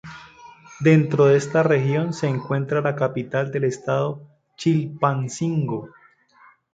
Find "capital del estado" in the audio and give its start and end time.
2.95-4.25